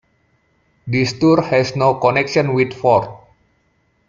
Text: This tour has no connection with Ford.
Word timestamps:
This 0.87 1.13
tour 1.19 1.43
has 1.43 1.75
no 1.75 1.93
connection 1.93 2.55
with 2.55 2.73
Ford. 2.73 3.07